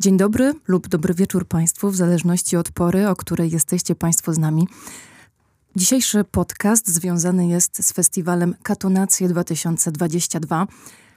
[0.00, 4.38] Dzień dobry lub dobry wieczór Państwu, w zależności od pory, o której jesteście Państwo z
[4.38, 4.68] nami.
[5.76, 10.66] Dzisiejszy podcast związany jest z festiwalem Katonacje 2022.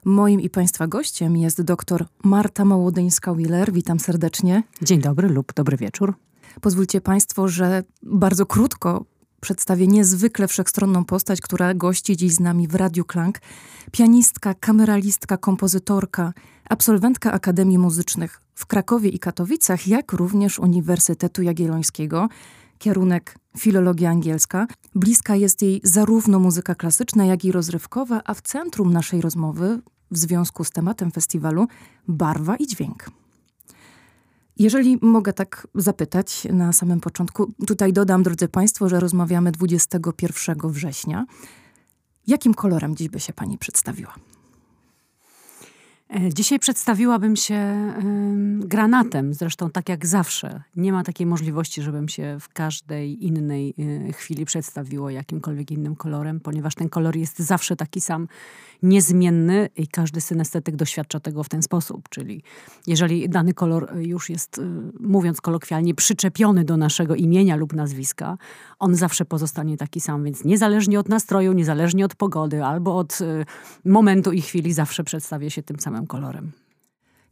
[0.06, 3.72] Moim i Państwa gościem jest dr Marta Małodyńska-Willer.
[3.72, 4.64] Witam serdecznie.
[4.82, 6.14] Dzień dobry lub dobry wieczór.
[6.62, 9.06] Pozwólcie Państwo, że bardzo krótko
[9.42, 13.40] przedstawię niezwykle wszechstronną postać, która gości dziś z nami w Radiu Klank.
[13.92, 16.34] Pianistka, kameralistka, kompozytorka,
[16.70, 22.30] absolwentka Akademii Muzycznych w Krakowie i Katowicach, jak również Uniwersytetu Jagiellońskiego.
[22.78, 24.68] Kierunek filologia angielska.
[24.96, 29.82] Bliska jest jej zarówno muzyka klasyczna, jak i rozrywkowa, a w centrum naszej rozmowy,
[30.12, 31.68] w związku z tematem festiwalu,
[32.08, 33.10] barwa i dźwięk.
[34.58, 41.26] Jeżeli mogę tak zapytać na samym początku, tutaj dodam, drodzy Państwo, że rozmawiamy 21 września.
[42.28, 44.16] Jakim kolorem dziś by się Pani przedstawiła?
[46.14, 47.94] E, dzisiaj przedstawiłabym się
[48.60, 50.64] granatem, zresztą tak jak zawsze.
[50.76, 53.74] Nie ma takiej możliwości, żebym się w każdej innej
[54.10, 58.28] e, chwili przedstawiło jakimkolwiek innym kolorem, ponieważ ten kolor jest zawsze taki sam
[58.84, 62.10] niezmienny i każdy synestetyk doświadcza tego w ten sposób.
[62.10, 62.44] Czyli
[62.88, 64.62] jeżeli dany kolor już jest, y,
[65.00, 68.38] mówiąc kolokwialnie, przyczepiony do naszego imienia lub nazwiska,
[68.80, 70.24] on zawsze pozostanie taki sam.
[70.24, 73.20] Więc niezależnie od nastroju, niezależnie od pogody albo od
[73.86, 76.52] momentu i chwili, zawsze przedstawia się tym samym kolorem.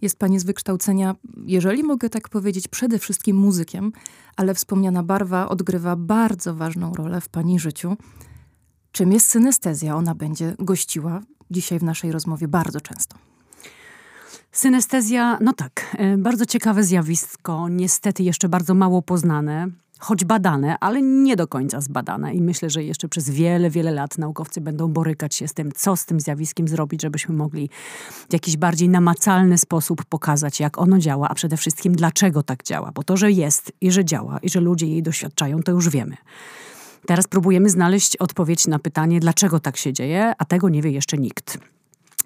[0.01, 1.15] Jest pani z wykształcenia,
[1.45, 3.91] jeżeli mogę tak powiedzieć, przede wszystkim muzykiem,
[4.35, 7.97] ale wspomniana barwa odgrywa bardzo ważną rolę w pani życiu.
[8.91, 9.95] Czym jest synestezja?
[9.95, 11.21] Ona będzie gościła
[11.51, 13.17] dzisiaj w naszej rozmowie bardzo często.
[14.51, 19.67] Synestezja, no tak, e, bardzo ciekawe zjawisko, niestety jeszcze bardzo mało poznane,
[20.01, 22.33] choć badane, ale nie do końca zbadane.
[22.33, 25.95] I myślę, że jeszcze przez wiele, wiele lat naukowcy będą borykać się z tym, co
[25.95, 27.69] z tym zjawiskiem zrobić, żebyśmy mogli
[28.29, 32.91] w jakiś bardziej namacalny sposób pokazać, jak ono działa, a przede wszystkim dlaczego tak działa.
[32.91, 36.17] Bo to, że jest i że działa i że ludzie jej doświadczają, to już wiemy.
[37.05, 41.17] Teraz próbujemy znaleźć odpowiedź na pytanie, dlaczego tak się dzieje, a tego nie wie jeszcze
[41.17, 41.57] nikt.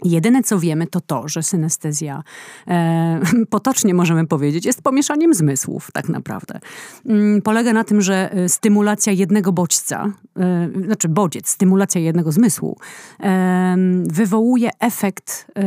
[0.04, 2.24] Jedyne co wiemy to to, że synestezja,
[2.68, 3.20] e,
[3.50, 6.60] potocznie możemy powiedzieć, jest pomieszaniem zmysłów tak naprawdę.
[7.06, 12.78] Mm, polega na tym, że e, stymulacja jednego bodźca, e, znaczy bodziec, stymulacja jednego zmysłu
[13.20, 15.62] e, wywołuje efekt, e,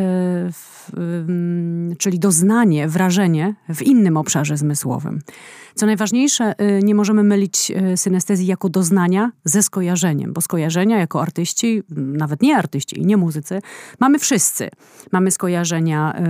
[0.53, 0.79] w,
[1.99, 5.21] czyli doznanie, wrażenie w innym obszarze zmysłowym.
[5.79, 11.83] Co najważniejsze, y, nie możemy mylić synestezji jako doznania ze skojarzeniem, bo skojarzenia jako artyści,
[11.97, 13.61] nawet nie artyści i nie muzycy,
[14.01, 14.69] mamy wszyscy.
[15.13, 16.21] Mamy skojarzenia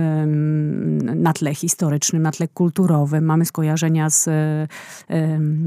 [1.15, 4.23] na tle historycznym, na tle kulturowym, mamy skojarzenia z,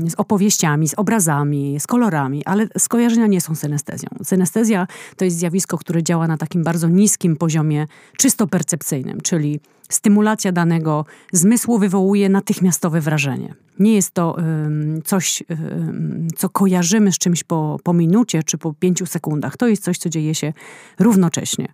[0.08, 4.08] z opowieściami, z obrazami, z kolorami, ale skojarzenia nie są synestezją.
[4.24, 9.60] Synestezja to jest zjawisko, które działa na takim bardzo niskim poziomie czysto percepcyjnym, czyli
[9.94, 13.54] stymulacja danego zmysłu wywołuje natychmiastowe wrażenie.
[13.78, 18.72] Nie jest to um, coś, um, co kojarzymy z czymś po, po minucie czy po
[18.72, 19.56] pięciu sekundach.
[19.56, 20.52] To jest coś, co dzieje się
[20.98, 21.68] równocześnie.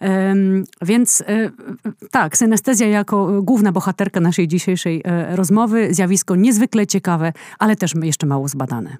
[0.00, 1.50] Um, więc e,
[2.10, 8.26] tak, synestezja jako główna bohaterka naszej dzisiejszej e, rozmowy, zjawisko niezwykle ciekawe, ale też jeszcze
[8.26, 8.96] mało zbadane.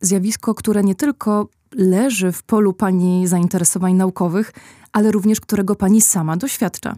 [0.00, 4.52] Zjawisko, które nie tylko leży w polu pani zainteresowań naukowych,
[4.92, 6.96] ale również którego pani sama doświadcza.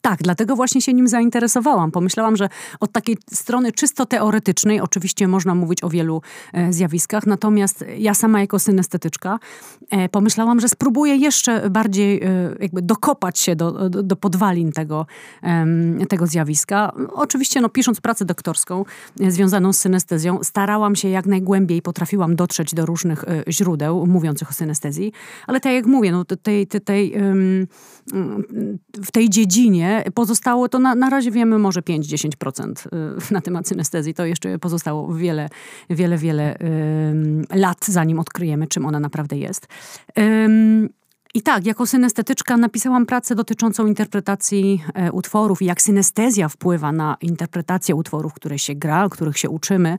[0.00, 1.90] Tak, dlatego właśnie się nim zainteresowałam.
[1.90, 2.48] Pomyślałam, że
[2.80, 6.22] od takiej strony czysto teoretycznej, oczywiście można mówić o wielu
[6.52, 9.38] e, zjawiskach, natomiast ja sama jako synestetyczka
[9.90, 12.28] e, pomyślałam, że spróbuję jeszcze bardziej e,
[12.60, 15.06] jakby dokopać się do, do, do podwalin tego,
[16.08, 16.92] tego zjawiska.
[17.12, 18.84] Oczywiście no, pisząc pracę doktorską
[19.20, 24.50] e, związaną z synestezją, starałam się jak najgłębiej, potrafiłam dotrzeć do różnych e, źródeł mówiących
[24.50, 25.12] o synestezji,
[25.46, 27.14] ale tak jak mówię, no, tej, tej, tej
[29.02, 34.14] w tej dziedzinie Pozostało to na, na razie wiemy może 5-10% y, na temat synestezji.
[34.14, 35.48] To jeszcze pozostało wiele,
[35.90, 36.58] wiele, wiele
[37.54, 39.66] lat, zanim odkryjemy, czym ona naprawdę jest.
[41.34, 47.16] I tak, jako synestetyczka napisałam pracę dotyczącą interpretacji e, utworów i jak synestezja wpływa na
[47.20, 49.98] interpretację utworów, które się gra, których się uczymy.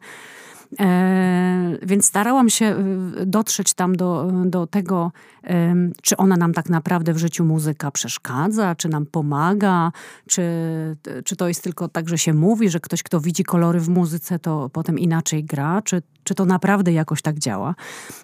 [0.79, 5.11] E, więc starałam się e, dotrzeć tam do, do tego,
[6.01, 9.91] czy ona nam tak naprawdę w życiu muzyka przeszkadza, czy nam pomaga,
[10.27, 10.43] czy,
[11.25, 14.39] czy to jest tylko tak, że się mówi, że ktoś, kto widzi kolory w muzyce,
[14.39, 17.75] to potem inaczej gra, czy, czy to naprawdę jakoś tak działa.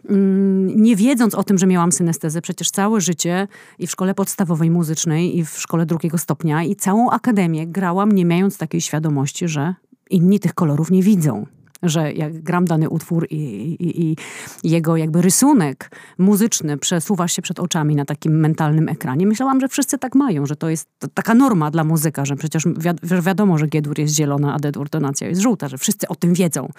[0.09, 3.47] Mm, nie wiedząc o tym, że miałam synestezę, przecież całe życie
[3.79, 8.25] i w szkole podstawowej muzycznej, i w szkole drugiego stopnia, i całą akademię grałam, nie
[8.25, 9.75] mając takiej świadomości, że
[10.09, 11.45] inni tych kolorów nie widzą
[11.89, 13.35] że jak gram dany utwór i,
[13.79, 14.15] i, i
[14.63, 19.97] jego jakby rysunek muzyczny przesuwa się przed oczami na takim mentalnym ekranie, myślałam, że wszyscy
[19.97, 22.65] tak mają, że to jest taka norma dla muzyka, że przecież
[23.03, 26.33] wi wiadomo, że G-dur jest zielona, a D-dur tonacja jest żółta, że wszyscy o tym
[26.33, 26.69] wiedzą.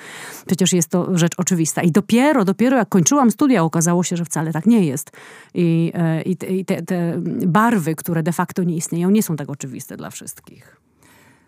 [0.46, 1.82] Przecież jest to rzecz oczywista.
[1.82, 5.10] I dopiero, dopiero jak kończyłam studia, okazało się, że wcale tak nie jest.
[5.54, 9.96] I, e, i te, te barwy, które de facto nie istnieją, nie są tak oczywiste
[9.96, 10.85] dla wszystkich.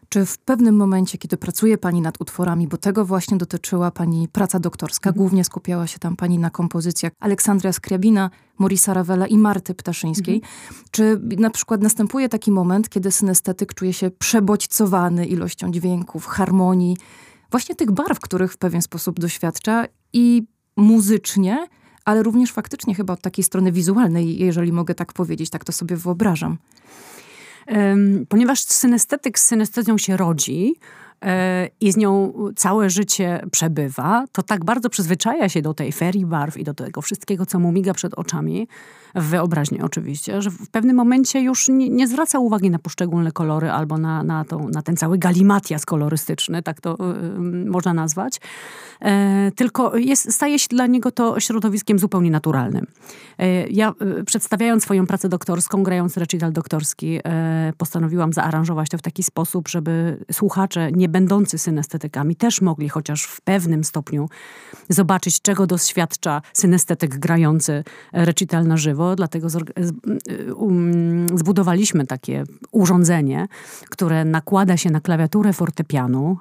[0.08, 4.60] Czy w pewnym momencie, kiedy pracuje Pani nad utworami, bo tego właśnie dotyczyła Pani praca
[4.60, 5.18] doktorska, mhm.
[5.18, 10.84] głównie skupiała się tam Pani na kompozycjach Aleksandra Skriabina, Morisa Ravela i Marty Ptaszyńskiej, mhm.
[10.90, 16.96] czy na przykład następuje taki moment, kiedy synestetyk czuje się przebodźcowany ilością dźwięków, harmonii,
[17.50, 20.42] właśnie tych barw, których w pewien sposób doświadcza i
[20.76, 21.66] muzycznie,
[22.04, 25.96] ale również faktycznie chyba od takiej strony wizualnej, jeżeli mogę tak powiedzieć, tak to sobie
[25.96, 26.58] wyobrażam.
[28.28, 30.74] Ponieważ synestetyk z synestezją się rodzi,
[31.24, 36.26] e, i z nią całe życie przebywa, to tak bardzo przyzwyczaja się do tej ferii
[36.26, 38.68] barw i do tego wszystkiego, co mu miga przed oczami,
[39.14, 43.70] w wyobraźni oczywiście, że w pewnym momencie już nie, nie zwraca uwagi na poszczególne kolory
[43.70, 47.40] albo na, na, tą, na ten cały galimatias kolorystyczny, tak to y,
[47.70, 48.40] można nazwać,
[49.00, 52.86] e, tylko jest, staje się dla niego to środowiskiem zupełnie naturalnym.
[53.38, 59.02] E, ja y, przedstawiając swoją pracę doktorską, grając recital doktorski, e, postanowiłam zaaranżować to w
[59.02, 64.28] taki sposób, żeby słuchacze nie będący synestetykami też mogli chociaż w pewnym stopniu
[64.88, 69.48] zobaczyć, czego doświadcza synestetyk grający recital na żywo, żywo, dlatego
[70.56, 73.48] um, zbudowaliśmy takie urządzenie,
[73.90, 76.36] które nakłada się na klawiaturę fortepianu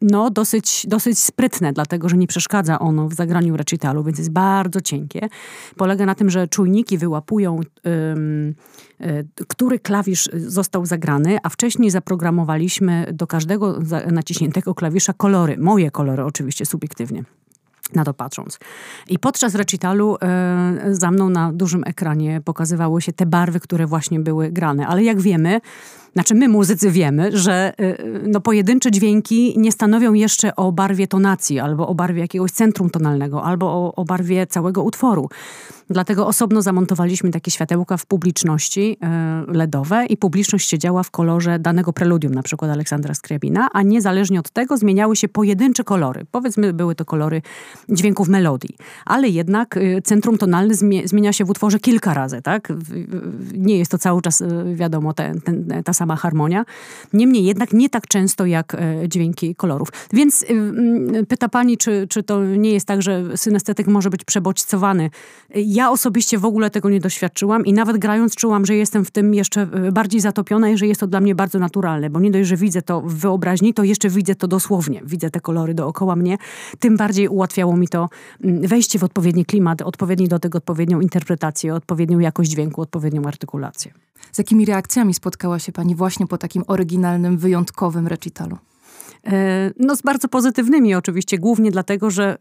[0.00, 4.80] no, dosyć, dosyć sprytne, dlatego że nie przeszkadza ono w zagraniu recitalu, więc jest bardzo
[4.80, 5.28] cienkie.
[5.76, 13.26] Polega na tym, że czujniki wyłapują, y, który klawisz został zagrany, a wcześniej zaprogramowaliśmy do
[13.26, 13.78] każdego
[14.12, 17.24] naciśniętego klawisza kolory, moje kolory oczywiście subiektywnie
[17.94, 18.58] na to patrząc.
[19.08, 24.20] I podczas recitalu e, za mną na dużym ekranie pokazywały się te barwy, które właśnie
[24.20, 24.86] były grane.
[24.86, 25.60] Ale jak wiemy,
[26.12, 31.06] znaczy my muzycy wiemy, że y, y, no, pojedyncze dźwięki nie stanowią jeszcze o barwie
[31.06, 35.28] tonacji, albo o barwie jakiegoś centrum tonalnego, albo o, o barwie całego utworu.
[35.90, 38.96] Dlatego osobno zamontowaliśmy takie światełka w publiczności
[39.48, 44.40] y, LEDowe i publiczność siedziała w kolorze danego preludium, na przykład Aleksandra Skriabina, a niezależnie
[44.40, 46.26] od tego zmieniały się pojedyncze kolory.
[46.30, 47.42] Powiedzmy, były to kolory
[47.88, 48.76] dźwięków melodii.
[49.06, 50.74] Ale jednak centrum tonalne
[51.04, 52.72] zmienia się w utworze kilka razy, tak?
[53.54, 54.42] Nie jest to cały czas,
[54.74, 56.64] wiadomo, ten, ten, ta sama harmonia.
[57.12, 59.88] Niemniej jednak nie tak często jak e, dźwięki kolorów.
[60.12, 64.24] Więc y, mm, pyta pani, czy, czy to nie jest tak, że synestetyk może być
[64.24, 65.10] przebodźcowany.
[65.54, 69.34] Ja osobiście w ogóle tego nie doświadczyłam i nawet grając czułam, że jestem w tym
[69.34, 72.48] jeszcze e, bardziej zatopiona i że jest to dla mnie bardzo naturalne, bo nie dość,
[72.48, 75.02] że widzę to w wyobraźni, to jeszcze widzę to dosłownie.
[75.04, 76.38] Widzę te kolory dookoła mnie.
[76.78, 78.08] Tym bardziej ułatwiało mi to
[78.44, 84.07] mm, wejście w odpowiedni klimat, odpowiedni do tego odpowiednią interpretację, odpowiednią jakość dźwięku, odpowiednią artykulację.
[84.32, 88.58] Z jakimi reakcjami spotkała się pani właśnie po takim oryginalnym, wyjątkowym recitalu?
[89.26, 92.36] E, no z bardzo pozytywnymi oczywiście, głównie dlatego, że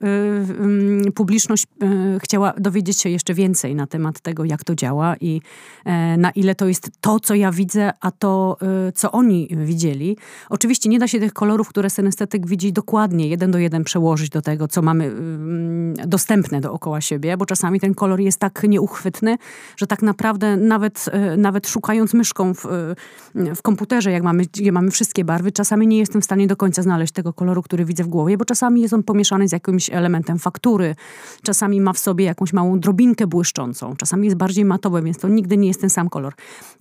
[1.08, 5.42] y, publiczność y, chciała dowiedzieć się jeszcze więcej na temat tego, jak to działa i
[5.86, 8.58] e, na ile to jest to, co ja widzę, a to,
[8.96, 10.18] co oni widzieli.
[10.50, 14.42] Oczywiście nie da się tych kolorów, które synestetyk widzi dokładnie, jeden do jeden przełożyć do
[14.42, 15.12] tego, co mamy
[16.08, 19.38] dostępne dookoła siebie, bo czasami ten kolor jest tak nieuchwytny,
[19.78, 21.06] że tak naprawdę nawet,
[21.38, 22.66] nawet szukając myszką w,
[23.56, 26.67] w komputerze, jak mamy, gdzie mamy wszystkie barwy, czasami nie jestem w stanie do końca
[26.68, 29.90] końca znaleźć tego koloru, który widzę w głowie, bo czasami jest on pomieszany z jakimś
[29.90, 30.96] elementem faktury,
[31.44, 35.58] czasami ma w sobie jakąś małą drobinkę błyszczącą, czasami jest bardziej matowy, więc to nigdy
[35.58, 36.34] nie jest ten sam kolor.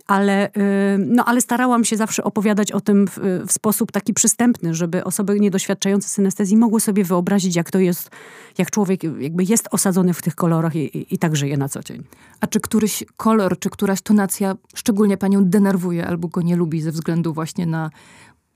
[0.07, 0.51] Ale, y,
[0.99, 5.41] no, ale starałam się zawsze opowiadać o tym w, w sposób taki przystępny, żeby osoby
[5.41, 8.11] niedoświadczające synestezji mogły sobie wyobrazić, jak to jest,
[8.59, 11.83] jak człowiek jakby jest osadzony w tych kolorach i, i, i tak żyje na co
[11.83, 12.03] dzień.
[12.41, 16.91] A czy któryś kolor, czy któraś tonacja szczególnie panią denerwuje albo go nie lubi ze
[16.91, 17.91] względu właśnie na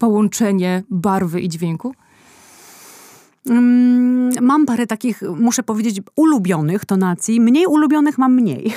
[0.00, 1.94] połączenie barwy i dźwięku?
[3.50, 7.40] Mm, mam parę takich, muszę powiedzieć, ulubionych tonacji.
[7.40, 8.72] Mniej ulubionych mam mniej.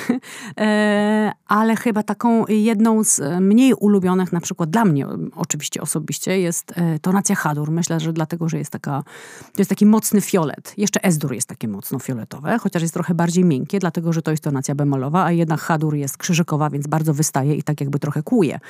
[0.60, 6.72] E, ale chyba taką jedną z mniej ulubionych, na przykład dla mnie oczywiście osobiście, jest
[6.76, 7.70] e, tonacja Hadur.
[7.70, 9.02] Myślę, że dlatego, że jest taka,
[9.42, 10.74] to jest taki mocny fiolet.
[10.76, 14.42] Jeszcze Esdur jest takie mocno fioletowe, chociaż jest trochę bardziej miękkie, dlatego, że to jest
[14.42, 18.60] tonacja bemolowa, a jednak Hadur jest krzyżykowa, więc bardzo wystaje i tak jakby trochę kłuje.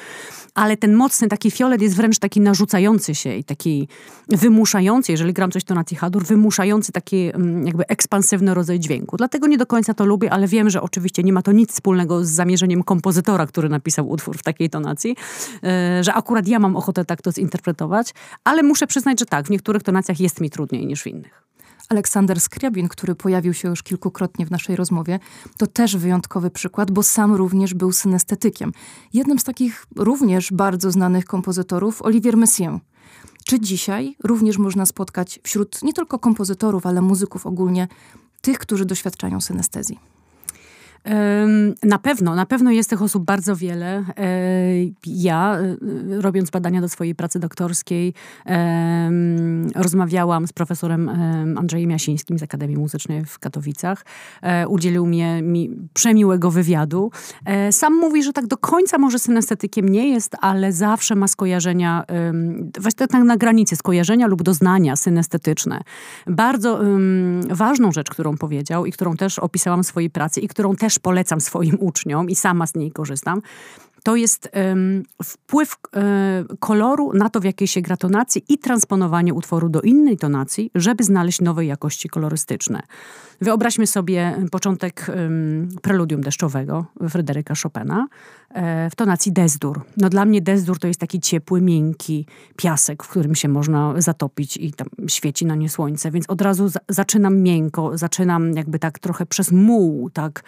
[0.55, 3.89] Ale ten mocny taki fiolet jest wręcz taki narzucający się i taki
[4.29, 5.13] wymuszający.
[5.13, 9.17] Jeżeli gram coś tonacji H-dur, wymuszający taki mm, jakby ekspansywny rodzaj dźwięku.
[9.17, 12.25] Dlatego nie do końca to lubię, ale wiem, że oczywiście nie ma to nic wspólnego
[12.25, 15.17] z zamierzeniem kompozytora, który napisał utwór w takiej tonacji,
[15.65, 19.51] e, że akurat ja mam ochotę tak to zinterpretować, ale muszę przyznać, że tak, w
[19.51, 21.45] niektórych tonacjach jest mi trudniej niż w innych.
[21.89, 25.19] Aleksander Skriabin, który pojawił się już kilkukrotnie w naszej rozmowie,
[25.59, 28.73] to też wyjątkowy przykład, bo sam również był synestetykiem.
[29.13, 32.81] Jednym z takich również bardzo znanych kompozytorów, Olivier Messiaen.
[33.45, 37.89] Czy dzisiaj również można spotkać wśród nie tylko kompozytorów, ale muzyków ogólnie
[38.41, 40.14] tych, którzy doświadczają synestezji?
[41.83, 44.05] Na pewno, na pewno jest tych osób bardzo wiele.
[44.17, 44.27] E,
[45.07, 45.77] ja, e,
[46.21, 48.15] robiąc badania do swojej pracy doktorskiej,
[49.75, 51.09] rozmawiałam z profesorem
[51.59, 54.05] Andrzejem Jasińskim z Akademii Muzycznej w Katowicach.
[54.43, 57.11] E, udzielił mnie, mi przemiłego wywiadu.
[57.71, 62.05] Sam mówi, że tak do końca może synestetykiem nie jest, ale zawsze ma skojarzenia,
[62.81, 65.81] właśnie tak na granicy skojarzenia lub doznania synestetyczne.
[66.27, 66.81] Bardzo
[67.51, 70.99] ważną rzecz, którą powiedział i którą też opisałam w swojej pracy i którą też też
[70.99, 73.43] polecam swoim uczniom i sama z niej korzystam,
[74.05, 74.51] to jest
[75.25, 76.05] wpływ um,
[76.59, 81.05] koloru na to, w jakiej się gra tonacji i transponowanie utworu do innej tonacji, żeby
[81.05, 82.83] znaleźć nowe jakości kolorystyczne.
[83.41, 88.07] Wyobraźmy sobie początek um, preludium deszczowego Fryderyka Chopina
[88.51, 89.81] e, w tonacji desdur.
[89.97, 94.57] No dla mnie desdur to jest taki ciepły, miękki piasek, w którym się można zatopić
[94.57, 98.99] i tam świeci na nie słońce, więc od razu za zaczynam miękko, zaczynam jakby tak
[98.99, 100.43] trochę przez muł, tak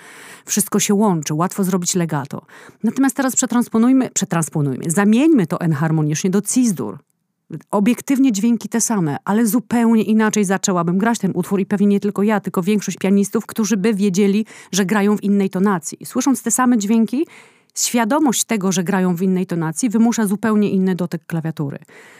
[0.47, 2.47] wszystko się łączy, łatwo zrobić legato.
[2.85, 6.99] Natomiast teraz przetransponujmy, przetransponujmy, zamieńmy to enharmonicznie do cisdur.
[7.71, 12.23] Obiektywnie dźwięki te same, ale zupełnie inaczej zaczęłabym grać ten utwór i pewnie nie tylko
[12.23, 15.99] ja, tylko większość pianistów, którzy by wiedzieli, że grają w innej tonacji.
[16.05, 17.26] Słysząc te same dźwięki,
[17.76, 21.78] świadomość tego, że grają w innej tonacji, wymusza zupełnie inny dotyk klawiatury.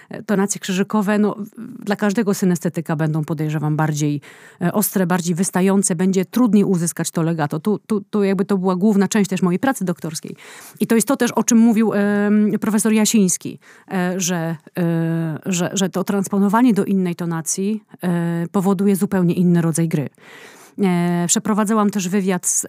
[0.09, 4.21] E, tonacje krzyżykowe, no, dla każdego synestetyka będą, podejrzewam, bardziej
[4.61, 7.61] e, ostre, bardziej wystające, będzie trudniej uzyskać to legato.
[7.61, 10.37] Tu, tu, tu jakby to była główna część też mojej pracy doktorskiej.
[10.81, 13.59] I to jest to też, o czym mówił e, profesor Jasiński,
[13.93, 19.89] e, że, e, że, że to transponowanie do innej tonacji e, powoduje zupełnie inny rodzaj
[19.89, 20.09] gry.
[21.27, 22.67] Przeprowadzałam też wywiad z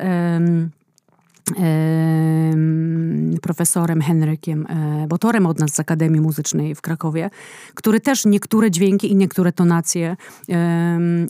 [3.41, 7.29] profesorem Henrykiem e, Botorem od nas z Akademii Muzycznej w Krakowie,
[7.73, 10.17] który też niektóre dźwięki i niektóre tonacje,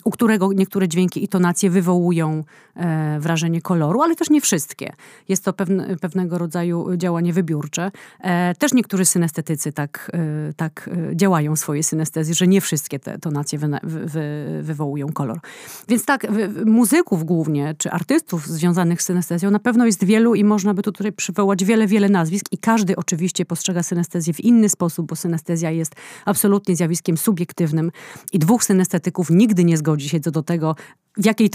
[0.03, 2.43] u którego niektóre dźwięki i tonacje wywołują
[2.75, 4.93] e, wrażenie koloru, ale też nie wszystkie.
[5.29, 7.91] Jest to pewne, pewnego rodzaju działanie wybiórcze.
[8.21, 10.11] E, też niektórzy synestetycy tak,
[10.55, 15.39] tak działają w swojej synestezji, że nie wszystkie te tonacje wy, wy, wywołują kolor.
[15.87, 16.27] Więc tak,
[16.65, 20.91] muzyków głównie, czy artystów związanych z synestezją na pewno jest wielu i można by tu
[20.91, 25.71] tutaj przywołać wiele, wiele nazwisk i każdy oczywiście postrzega synestezję w inny sposób, bo synestezja
[25.71, 25.95] jest
[26.25, 27.91] absolutnie zjawiskiem subiektywnym
[28.33, 30.75] i dwóch synestetyków nigdy nie zgodzi się co do tego,
[31.17, 31.49] jakiej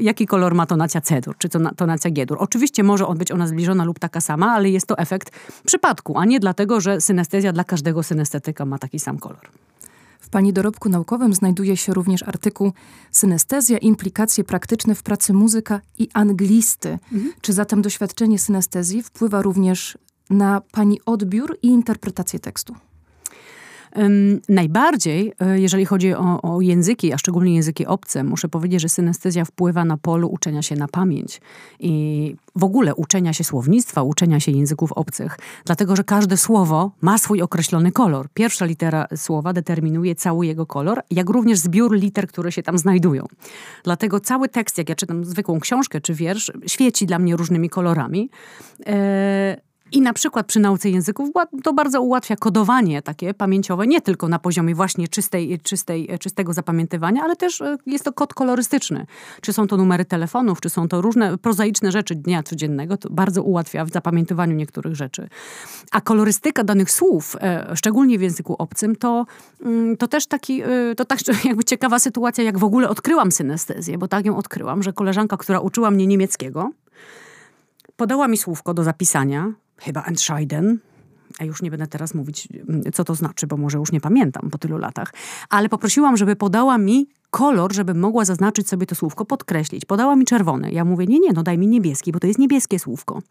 [0.00, 2.36] jaki kolor ma tonacja C-dur, czy tonacja G-dur.
[2.40, 5.30] Oczywiście może on być ona zbliżona lub taka sama, ale jest to efekt
[5.66, 9.48] przypadku, a nie dlatego, że synestezja dla każdego synestetyka ma taki sam kolor.
[10.34, 12.72] W Pani dorobku naukowym znajduje się również artykuł
[13.10, 16.98] Synestezja, implikacje praktyczne w pracy muzyka i anglisty.
[17.12, 17.32] Mhm.
[17.40, 19.98] Czy zatem doświadczenie synestezji wpływa również
[20.30, 22.74] na Pani odbiór i interpretację tekstu?
[24.48, 29.44] Najbardziej, e, jeżeli chodzi o, o, języki, a szczególnie języki obce, muszę powiedzieć, że synestezja
[29.44, 31.40] wpływa na polu uczenia się na pamięć
[31.80, 37.18] i w ogóle uczenia się słownictwa, uczenia się języków obcych, dlatego że każde słowo ma
[37.18, 38.28] swój określony kolor.
[38.34, 43.26] Pierwsza litera słowa determinuje cały jego kolor, jak również zbiór liter, które się tam znajdują.
[43.84, 48.30] Dlatego cały tekst, jak ja czytam zwykłą książkę czy wiersz, świeci dla mnie różnymi kolorami.
[48.86, 51.30] E, i na przykład przy nauce języków
[51.62, 57.22] to bardzo ułatwia kodowanie takie pamięciowe, nie tylko na poziomie właśnie czystej, czystej, czystego zapamiętywania,
[57.22, 59.06] ale też e, jest to kod kolorystyczny.
[59.40, 63.42] Czy są to numery telefonów, czy są to różne prozaiczne rzeczy dnia codziennego, to bardzo
[63.42, 65.28] ułatwia w zapamiętywaniu niektórych rzeczy.
[65.90, 69.26] A kolorystyka danych słów, e, szczególnie w języku obcym, to,
[69.62, 73.98] mm, to też taki, e, to tak jakby ciekawa sytuacja, jak w ogóle odkryłam synestezję,
[73.98, 76.70] bo tak ją odkryłam, że koleżanka, która uczyła mnie niemieckiego,
[77.96, 80.78] podała mi słówko do zapisania, chyba entscheiden,
[81.38, 84.50] a już nie będę teraz mówić, mm, co to znaczy, bo może już nie pamiętam
[84.50, 85.12] po tylu latach,
[85.50, 89.84] ale poprosiłam, żeby podała mi kolor, żeby mogła zaznaczyć sobie to słówko, podkreślić.
[89.84, 90.72] Podała mi czerwony.
[90.72, 93.22] Ja mówię, nie, nie, no daj mi niebieski, bo to jest niebieskie słówko.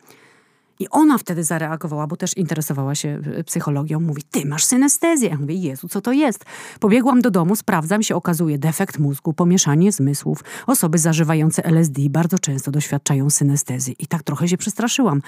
[0.84, 4.00] I ona wtedy zareagowała, bo też interesowała się e, psychologią.
[4.00, 5.30] Mówi, ty masz synestezję.
[5.30, 6.46] Ja mówię, Jezu, co to jest?
[6.80, 10.44] Pobiegłam do domu, sprawdzam, się okazuje defekt mózgu, pomieszanie zmysłów.
[10.68, 13.96] Osoby zażywające LSD bardzo często doświadczają synestezji.
[14.00, 15.22] I tak trochę się przestraszyłam.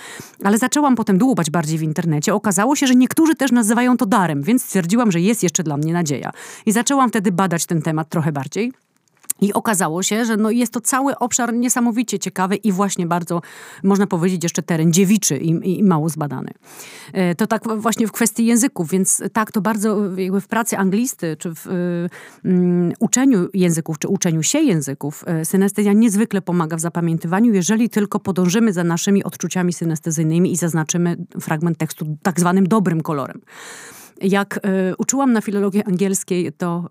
[0.43, 2.33] Ale zaczęłam potem dłubać bardziej w internecie.
[2.33, 5.93] Okazało się, że niektórzy też nazywają to darem, więc stwierdziłam, że jest jeszcze dla mnie
[5.93, 6.31] nadzieja.
[6.65, 8.84] I zaczęłam wtedy badać ten temat trochę bardziej.
[9.41, 13.41] I okazało się, że no jest to cały obszar niesamowicie ciekawy i właśnie bardzo,
[13.83, 16.51] można powiedzieć, jeszcze teren dziewiczy i, i mało zbadany.
[17.13, 21.37] E, to tak właśnie w kwestii języków, więc tak, to bardzo jakby w pracy anglisty,
[21.39, 21.67] czy w
[22.43, 28.19] um, uczeniu języków, czy uczeniu się języków, e, synestezja niezwykle pomaga w zapamiętywaniu, jeżeli tylko
[28.19, 33.41] podążymy za naszymi odczuciami synestezyjnymi i zaznaczymy fragment tekstu tak zwanym dobrym kolorem.
[34.21, 36.89] Jak y, uczyłam na filologii angielskiej, to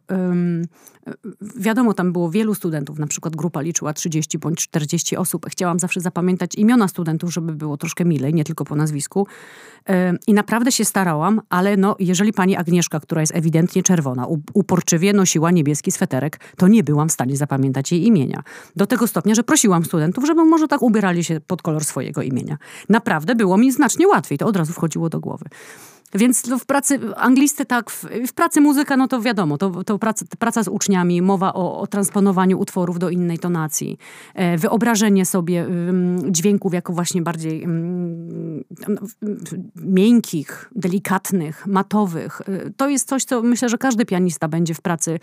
[1.56, 5.46] wiadomo, tam było wielu studentów, na przykład grupa liczyła 30 bądź 40 osób.
[5.48, 9.26] Chciałam zawsze zapamiętać imiona studentów, żeby było troszkę milej, nie tylko po nazwisku.
[10.26, 15.50] I naprawdę się starałam, ale no, jeżeli pani Agnieszka, która jest ewidentnie czerwona, uporczywie nosiła
[15.50, 18.42] niebieski sweterek, to nie byłam w stanie zapamiętać jej imienia.
[18.76, 22.58] Do tego stopnia, że prosiłam studentów, żeby może tak ubierali się pod kolor swojego imienia.
[22.88, 25.44] Naprawdę było mi znacznie łatwiej, to od razu wchodziło do głowy.
[26.14, 29.98] Więc to w pracy anglisty tak, w, w, pracy muzyka, no to wiadomo, to, to
[29.98, 33.98] praca, praca z uczniami, mowa o, o transponowaniu utworów do innej tonacji,
[34.34, 35.66] e, wyobrażenie sobie
[36.30, 37.66] dźwięków jako właśnie bardziej
[38.88, 39.00] no,
[39.76, 42.40] miękkich, delikatnych, matowych.
[42.40, 45.18] E, to jest coś, co myślę, że każdy pianista będzie w pracy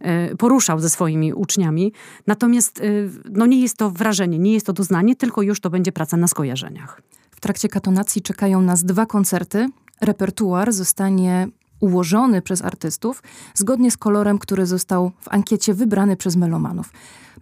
[0.00, 1.92] e, poruszał ze swoimi uczniami.
[2.26, 2.82] Natomiast
[3.30, 6.28] no nie jest to wrażenie, nie jest to doznanie, tylko już to będzie praca na
[6.28, 7.02] skojarzeniach.
[7.30, 9.68] W trakcie katonacji czekają nas dwa koncerty
[10.04, 11.48] repertuar zostanie
[11.80, 13.22] ułożony przez artystów
[13.54, 16.92] zgodnie z kolorem, który został w ankiecie wybrany przez melomanów.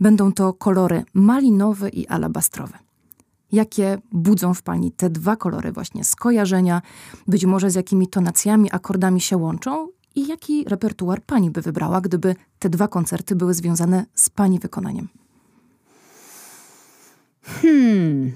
[0.01, 2.79] Będą to kolory malinowe i alabastrowe.
[3.53, 6.83] Jakie budzą w pani te dwa kolory właśnie skojarzenia,
[7.29, 12.35] być może z jakimi tonacjami, akordami się łączą i jaki repertuar pani by wybrała, gdyby
[12.59, 15.09] te dwa koncerty były związane z pani wykonaniem?
[17.43, 18.33] Hmm.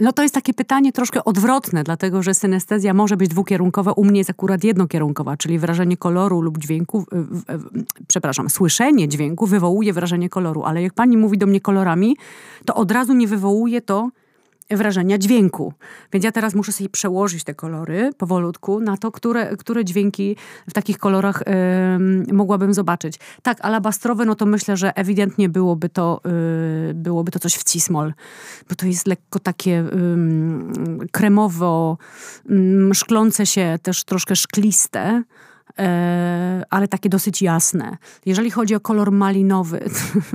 [0.00, 4.20] No to jest takie pytanie troszkę odwrotne, dlatego że synestezja może być dwukierunkowa, u mnie
[4.20, 7.04] jest akurat jednokierunkowa, czyli wrażenie koloru lub dźwięku,
[8.08, 12.16] przepraszam, słyszenie dźwięku wywołuje wrażenie koloru, ale jak pani mówi do mnie kolorami,
[12.64, 14.10] to od razu nie wywołuje to
[14.76, 15.74] wrażenia dźwięku.
[16.12, 20.36] Więc ja teraz muszę sobie przełożyć te kolory powolutku na to, które, które dźwięki
[20.68, 21.42] w takich kolorach
[22.26, 23.18] yy, mogłabym zobaczyć.
[23.42, 26.20] Tak, alabastrowe, no to myślę, że ewidentnie byłoby to,
[26.88, 28.12] yy, byłoby to coś w cismol,
[28.68, 31.98] bo to jest lekko takie yy, kremowo,
[32.92, 35.22] szklące się, też troszkę szkliste.
[35.78, 37.96] E, ale takie dosyć jasne.
[38.26, 39.80] Jeżeli chodzi o kolor malinowy,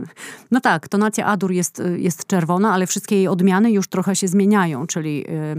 [0.51, 4.87] no tak, tonacja Adur jest, jest czerwona, ale wszystkie jej odmiany już trochę się zmieniają,
[4.87, 5.55] czyli e,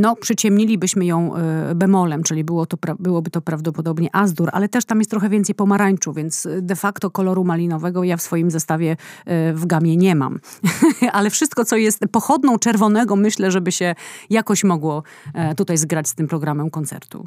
[0.00, 4.98] no, przyciemnilibyśmy ją e, bemolem, czyli było to, byłoby to prawdopodobnie azdur, ale też tam
[4.98, 9.66] jest trochę więcej pomarańczu, więc de facto koloru malinowego ja w swoim zestawie e, w
[9.66, 10.40] gamie nie mam.
[11.12, 13.94] ale wszystko, co jest pochodną czerwonego, myślę, żeby się
[14.30, 15.02] jakoś mogło
[15.34, 17.26] e, tutaj zgrać z tym programem koncertu.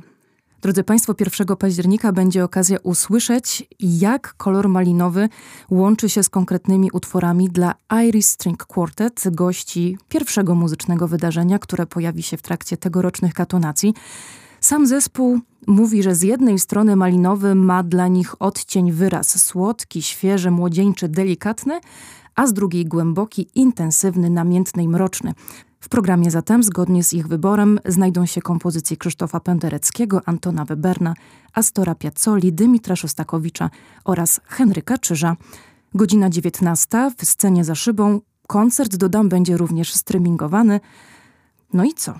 [0.61, 5.29] Drodzy Państwo, 1 października będzie okazja usłyszeć, jak kolor malinowy
[5.69, 7.73] łączy się z konkretnymi utworami dla
[8.07, 13.93] Irish String Quartet, gości pierwszego muzycznego wydarzenia, które pojawi się w trakcie tegorocznych katonacji.
[14.59, 20.51] Sam zespół mówi, że z jednej strony malinowy ma dla nich odcień wyraz słodki, świeży,
[20.51, 21.79] młodzieńczy, delikatny,
[22.35, 25.33] a z drugiej głęboki, intensywny, namiętny i mroczny.
[25.79, 31.13] W programie zatem, zgodnie z ich wyborem, znajdą się kompozycje Krzysztofa Pendereckiego, Antona Weberna,
[31.53, 33.69] Astora Piazzoli, Dymitra Szostakowicza
[34.05, 35.37] oraz Henryka Czyża.
[35.93, 38.21] Godzina 19 w scenie za szybą.
[38.47, 40.79] Koncert, dodam, będzie również streamingowany.
[41.73, 42.13] No i co?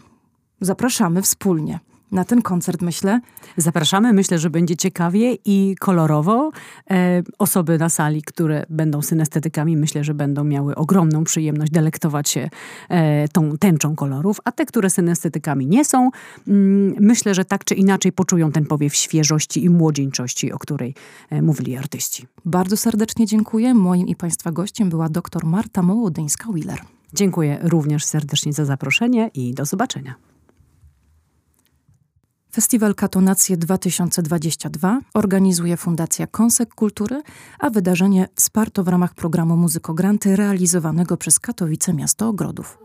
[0.61, 1.79] Zapraszamy wspólnie
[2.11, 3.21] na ten koncert, myślę.
[3.57, 6.51] Zapraszamy, myślę, że będzie ciekawie i kolorowo.
[6.91, 12.49] E, osoby na sali, które będą synestetykami, myślę, że będą miały ogromną przyjemność delektować się
[12.89, 16.09] e, tą tęczą kolorów, a te, które synestetykami nie są,
[16.47, 20.95] mm, myślę, że tak czy inaczej poczują ten powiew świeżości i młodzieńczości, o której
[21.29, 22.25] e, mówili artyści.
[22.45, 23.73] Bardzo serdecznie dziękuję.
[23.73, 26.77] Moim i Państwa gościem była dr Marta Mołodyńska-Willer.
[27.13, 30.30] Dziękuję również serdecznie za zaproszenie i do zobaczenia.
[32.51, 37.21] Festiwal Katonacje 2022 organizuje Fundacja Konsek Kultury,
[37.59, 42.80] a wydarzenie wsparto w ramach programu Muzykogranty realizowanego przez Katowice Miasto Ogrodów.